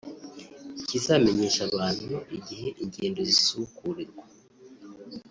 [0.81, 4.23] ikazamenyesha abantu igihe ingendo zisubukurirwa